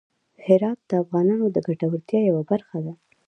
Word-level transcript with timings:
هرات 0.45 0.79
د 0.89 0.91
افغانانو 1.03 1.45
د 1.51 1.57
ګټورتیا 1.67 2.19
یوه 2.29 2.43
برخه 2.51 2.77
ده. 2.85 2.93